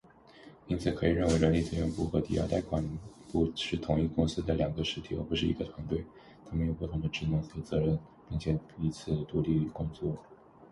[0.65, 2.83] 因此，可以认为人力资源部和抵押贷款
[3.31, 6.03] 部是同一公司的两个实体，而不是一个团队。
[6.49, 10.17] 它们有不同的职能和责任，并且彼此独立工作。